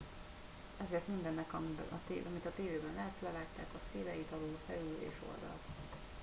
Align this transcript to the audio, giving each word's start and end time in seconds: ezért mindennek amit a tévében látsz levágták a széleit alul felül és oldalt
ezért 0.87 1.07
mindennek 1.07 1.53
amit 1.53 1.79
a 2.49 2.53
tévében 2.55 2.93
látsz 2.95 3.21
levágták 3.21 3.67
a 3.75 3.79
széleit 3.91 4.31
alul 4.31 4.57
felül 4.67 4.97
és 4.99 5.15
oldalt 5.29 5.61